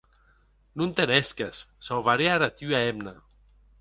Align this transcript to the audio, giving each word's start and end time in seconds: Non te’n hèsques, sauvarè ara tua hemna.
Non 0.77 0.93
te’n 0.99 1.13
hèsques, 1.15 1.59
sauvarè 1.87 2.31
ara 2.31 2.49
tua 2.57 2.79
hemna. 2.87 3.13